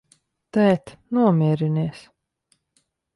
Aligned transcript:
Tēt, 0.55 0.93
nomierinies! 1.17 2.01